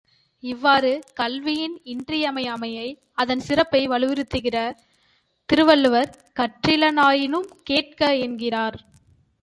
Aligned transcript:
இவ்வாறு, 0.43 1.03
கல்வியின் 1.13 1.81
இன்றியமையாமையை 1.85 2.87
அதன் 3.13 3.39
சிறப்பை 3.39 3.87
வலியுறுத்துகிற 3.87 4.57
திருவள்ளுவர், 5.45 6.09
கற்றிலனாயினும் 6.39 7.49
கேட்க 7.63 8.15
என்கிறார். 8.15 8.77